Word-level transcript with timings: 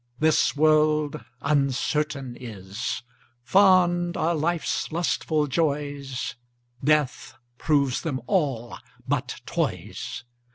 This 0.17 0.55
world 0.55 1.23
uncertain 1.41 2.35
is: 2.35 3.03
Fond 3.43 4.17
are 4.17 4.33
life's 4.33 4.91
lustful 4.91 5.45
joys, 5.45 6.33
Death 6.83 7.35
proves 7.59 8.01
them 8.01 8.19
all 8.25 8.79
but 9.07 9.41
toys. 9.45 10.23